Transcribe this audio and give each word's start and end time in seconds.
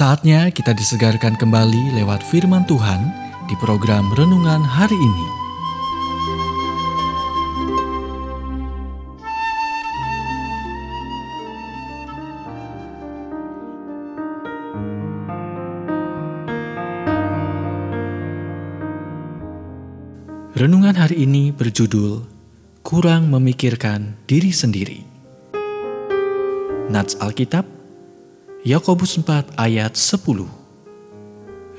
Saatnya 0.00 0.48
kita 0.48 0.72
disegarkan 0.72 1.36
kembali 1.36 1.92
lewat 1.92 2.24
firman 2.24 2.64
Tuhan 2.64 3.12
di 3.44 3.54
program 3.60 4.08
renungan 4.16 4.64
hari 4.64 4.96
ini. 4.96 5.26
Renungan 20.56 20.96
hari 20.96 21.28
ini 21.28 21.52
berjudul 21.52 22.24
Kurang 22.80 23.28
Memikirkan 23.28 24.16
Diri 24.24 24.48
Sendiri. 24.48 25.04
Nats 26.88 27.20
Alkitab 27.20 27.79
Yakobus 28.60 29.16
4 29.16 29.56
ayat 29.56 29.96
10 29.96 30.20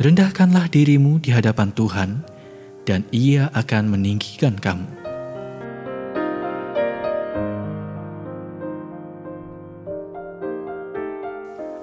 Rendahkanlah 0.02 0.66
dirimu 0.66 1.22
di 1.22 1.30
hadapan 1.30 1.70
Tuhan 1.77 2.26
dan 2.89 3.05
ia 3.13 3.53
akan 3.53 3.94
meninggikan 3.94 4.58
kamu. 4.58 4.89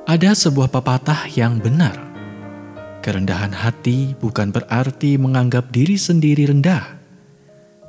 Ada 0.02 0.34
sebuah 0.34 0.66
pepatah 0.66 1.30
yang 1.30 1.62
benar. 1.62 1.94
Kerendahan 2.98 3.54
hati 3.54 4.18
bukan 4.18 4.50
berarti 4.50 5.14
menganggap 5.14 5.70
diri 5.70 5.94
sendiri 5.94 6.50
rendah, 6.50 6.98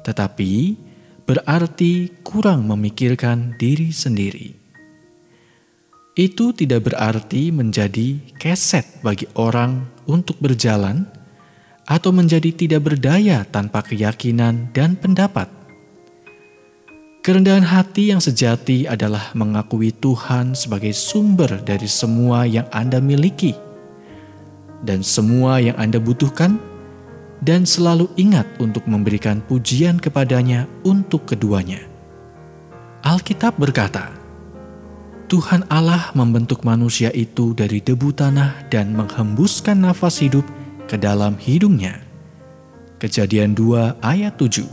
tetapi 0.06 0.78
berarti 1.26 2.22
kurang 2.22 2.70
memikirkan 2.70 3.58
diri 3.58 3.90
sendiri 3.90 4.59
itu 6.20 6.52
tidak 6.52 6.92
berarti 6.92 7.48
menjadi 7.56 8.20
keset 8.36 9.00
bagi 9.00 9.24
orang 9.40 9.88
untuk 10.04 10.36
berjalan 10.44 11.08
atau 11.88 12.12
menjadi 12.12 12.52
tidak 12.52 12.92
berdaya 12.92 13.48
tanpa 13.48 13.80
keyakinan 13.80 14.68
dan 14.76 15.00
pendapat. 15.00 15.48
Kerendahan 17.24 17.64
hati 17.64 18.12
yang 18.12 18.20
sejati 18.20 18.84
adalah 18.84 19.32
mengakui 19.32 19.96
Tuhan 19.96 20.60
sebagai 20.60 20.92
sumber 20.92 21.64
dari 21.64 21.88
semua 21.88 22.44
yang 22.44 22.68
Anda 22.76 23.00
miliki 23.00 23.70
dan 24.84 25.04
semua 25.04 25.60
yang 25.60 25.76
Anda 25.76 26.00
butuhkan, 26.00 26.60
dan 27.40 27.64
selalu 27.64 28.12
ingat 28.20 28.48
untuk 28.60 28.84
memberikan 28.88 29.40
pujian 29.48 30.00
kepadanya 30.00 30.68
untuk 30.84 31.24
keduanya. 31.28 31.80
Alkitab 33.04 33.56
berkata, 33.56 34.12
Tuhan 35.30 35.62
Allah 35.70 36.10
membentuk 36.18 36.66
manusia 36.66 37.14
itu 37.14 37.54
dari 37.54 37.78
debu 37.86 38.10
tanah 38.18 38.66
dan 38.74 38.98
menghembuskan 38.98 39.78
nafas 39.78 40.26
hidup 40.26 40.42
ke 40.90 40.98
dalam 40.98 41.38
hidungnya. 41.38 42.02
Kejadian 42.98 43.54
2 43.54 44.02
ayat 44.02 44.34
7 44.42 44.66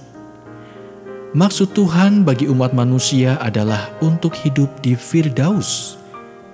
Maksud 1.36 1.76
Tuhan 1.76 2.24
bagi 2.24 2.48
umat 2.48 2.72
manusia 2.72 3.36
adalah 3.36 3.92
untuk 4.00 4.32
hidup 4.32 4.80
di 4.80 4.96
Firdaus 4.96 6.00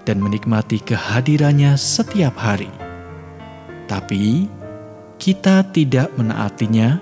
dan 0.03 0.19
menikmati 0.19 0.83
kehadirannya 0.83 1.79
setiap 1.79 2.35
hari. 2.35 2.75
Tapi 3.87 4.51
kita 5.23 5.63
tidak 5.71 6.11
menaatinya 6.19 6.99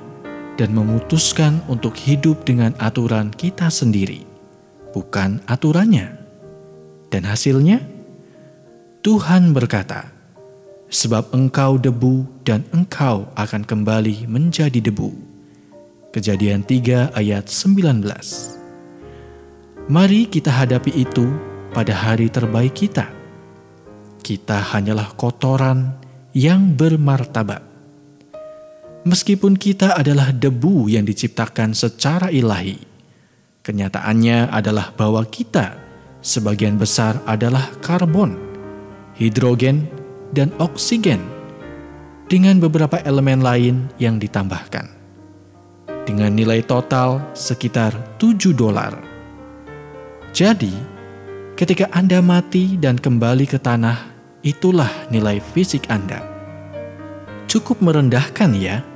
dan 0.60 0.77
memutuskan 0.77 1.65
untuk 1.65 1.97
hidup 1.97 2.44
dengan 2.44 2.77
aturan 2.77 3.33
kita 3.33 3.72
sendiri, 3.72 4.28
bukan 4.93 5.41
aturannya. 5.49 6.20
Dan 7.10 7.26
hasilnya, 7.26 7.82
Tuhan 9.03 9.50
berkata, 9.50 10.15
Sebab 10.91 11.31
engkau 11.34 11.78
debu 11.78 12.26
dan 12.43 12.66
engkau 12.75 13.31
akan 13.38 13.62
kembali 13.62 14.26
menjadi 14.26 14.82
debu. 14.82 15.15
Kejadian 16.10 16.66
3 16.66 17.15
ayat 17.15 17.47
19 17.47 18.03
Mari 19.87 20.26
kita 20.26 20.50
hadapi 20.50 20.91
itu 20.98 21.31
pada 21.71 21.94
hari 21.94 22.26
terbaik 22.26 22.75
kita. 22.75 23.06
Kita 24.19 24.59
hanyalah 24.75 25.15
kotoran 25.15 25.94
yang 26.34 26.75
bermartabat. 26.75 27.62
Meskipun 29.06 29.56
kita 29.56 29.97
adalah 29.97 30.34
debu 30.34 30.92
yang 30.92 31.09
diciptakan 31.09 31.72
secara 31.72 32.28
ilahi, 32.28 32.77
kenyataannya 33.65 34.53
adalah 34.53 34.92
bahwa 34.92 35.25
kita 35.25 35.80
sebagian 36.21 36.77
besar 36.77 37.21
adalah 37.25 37.69
karbon, 37.81 38.37
hidrogen, 39.17 39.89
dan 40.31 40.53
oksigen, 40.63 41.21
dengan 42.31 42.63
beberapa 42.63 43.03
elemen 43.03 43.43
lain 43.43 43.91
yang 43.99 44.23
ditambahkan. 44.23 44.87
Dengan 46.07 46.33
nilai 46.33 46.63
total 46.63 47.21
sekitar 47.35 47.93
7 48.23 48.55
dolar. 48.55 48.95
Jadi, 50.31 50.73
ketika 51.59 51.91
Anda 51.91 52.23
mati 52.23 52.79
dan 52.79 52.97
kembali 52.97 53.51
ke 53.51 53.59
tanah, 53.59 54.07
itulah 54.47 54.89
nilai 55.11 55.43
fisik 55.53 55.91
Anda. 55.91 56.23
Cukup 57.51 57.83
merendahkan 57.83 58.55
ya. 58.55 58.87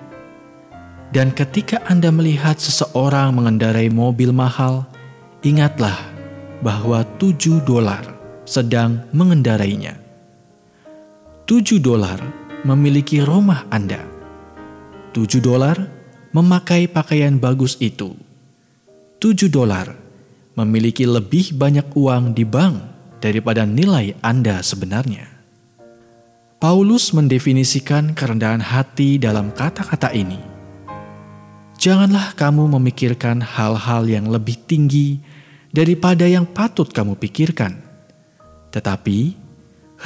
Dan 1.11 1.35
ketika 1.35 1.83
Anda 1.91 2.15
melihat 2.15 2.59
seseorang 2.59 3.35
mengendarai 3.35 3.91
mobil 3.91 4.31
mahal, 4.31 4.87
ingatlah 5.43 6.14
bahwa 6.61 7.03
7 7.19 7.65
dolar 7.65 8.05
sedang 8.45 9.03
mengendarainya. 9.11 9.97
7 11.49 11.81
dolar 11.81 12.21
memiliki 12.63 13.25
rumah 13.25 13.67
Anda. 13.73 14.01
7 15.17 15.41
dolar 15.41 15.77
memakai 16.35 16.91
pakaian 16.91 17.39
bagus 17.39 17.79
itu. 17.81 18.15
7 19.19 19.49
dolar 19.49 19.95
memiliki 20.55 21.09
lebih 21.09 21.57
banyak 21.57 21.91
uang 21.95 22.35
di 22.37 22.45
bank 22.47 22.75
daripada 23.19 23.65
nilai 23.65 24.15
Anda 24.21 24.61
sebenarnya. 24.61 25.31
Paulus 26.61 27.13
mendefinisikan 27.13 28.17
kerendahan 28.17 28.65
hati 28.65 29.21
dalam 29.21 29.53
kata-kata 29.53 30.17
ini. 30.17 30.41
Janganlah 31.77 32.33
kamu 32.41 32.73
memikirkan 32.81 33.45
hal-hal 33.45 34.09
yang 34.09 34.33
lebih 34.33 34.57
tinggi 34.65 35.21
daripada 35.75 36.23
yang 36.31 36.47
patut 36.47 36.87
kamu 36.87 37.19
pikirkan. 37.19 37.75
Tetapi, 38.71 39.35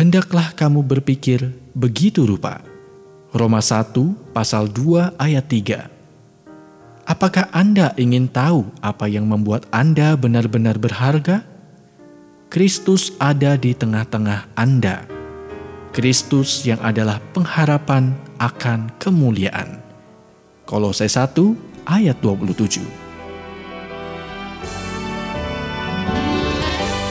hendaklah 0.01 0.57
kamu 0.57 0.81
berpikir 0.81 1.53
begitu 1.77 2.25
rupa. 2.25 2.65
Roma 3.37 3.61
1 3.61 4.33
pasal 4.33 4.73
2 4.73 5.21
ayat 5.21 5.45
3. 5.45 5.93
Apakah 7.05 7.53
Anda 7.53 7.93
ingin 8.01 8.33
tahu 8.33 8.65
apa 8.81 9.05
yang 9.09 9.29
membuat 9.29 9.69
Anda 9.69 10.17
benar-benar 10.17 10.81
berharga? 10.81 11.45
Kristus 12.49 13.13
ada 13.21 13.61
di 13.61 13.77
tengah-tengah 13.77 14.49
Anda. 14.57 15.05
Kristus 15.93 16.65
yang 16.65 16.81
adalah 16.81 17.21
pengharapan 17.37 18.17
akan 18.41 18.97
kemuliaan. 18.97 19.85
Kolose 20.65 21.09
1 21.09 21.89
ayat 21.89 22.17
27. 22.25 23.08